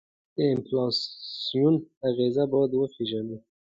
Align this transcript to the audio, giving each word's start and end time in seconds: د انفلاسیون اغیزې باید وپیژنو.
د 0.35 0.37
انفلاسیون 0.53 1.75
اغیزې 2.09 2.45
باید 2.51 2.71
وپیژنو. 2.75 3.37